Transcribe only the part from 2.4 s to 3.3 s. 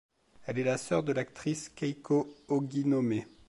Oginome.